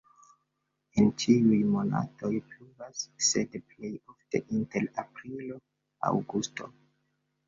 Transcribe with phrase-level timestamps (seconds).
[1.01, 6.71] En ĉiuj monatoj pluvas, sed plej ofte inter aprilo-aŭgusto.